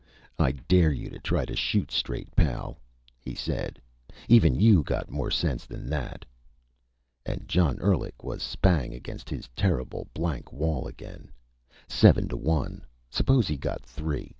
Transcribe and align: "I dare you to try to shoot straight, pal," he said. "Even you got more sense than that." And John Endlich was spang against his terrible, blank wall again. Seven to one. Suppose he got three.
"I 0.39 0.53
dare 0.53 0.91
you 0.91 1.11
to 1.11 1.19
try 1.19 1.45
to 1.45 1.55
shoot 1.55 1.91
straight, 1.91 2.35
pal," 2.35 2.75
he 3.19 3.35
said. 3.35 3.79
"Even 4.27 4.59
you 4.59 4.81
got 4.81 5.11
more 5.11 5.29
sense 5.29 5.67
than 5.67 5.87
that." 5.91 6.25
And 7.23 7.47
John 7.47 7.77
Endlich 7.79 8.23
was 8.23 8.41
spang 8.41 8.95
against 8.95 9.29
his 9.29 9.47
terrible, 9.55 10.07
blank 10.15 10.51
wall 10.51 10.87
again. 10.87 11.29
Seven 11.87 12.27
to 12.29 12.35
one. 12.37 12.83
Suppose 13.11 13.47
he 13.47 13.57
got 13.57 13.83
three. 13.85 14.29